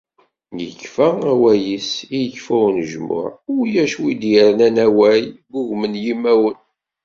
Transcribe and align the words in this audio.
Ikfa 0.67 1.07
awal-is, 1.31 1.89
ikfa 2.21 2.55
unejmuɛ, 2.67 3.25
ulac 3.59 3.93
win 4.01 4.17
d-yernan 4.21 4.77
awal, 4.85 5.23
ggugmen 5.51 5.93
yimawen. 6.03 6.57